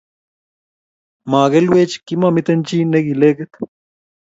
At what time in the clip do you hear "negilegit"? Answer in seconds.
2.91-3.53